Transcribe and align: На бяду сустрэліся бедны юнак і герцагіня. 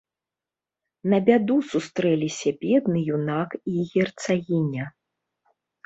На 1.13 1.19
бяду 1.27 1.57
сустрэліся 1.75 2.49
бедны 2.65 2.99
юнак 3.21 3.49
і 3.77 3.87
герцагіня. 3.95 4.93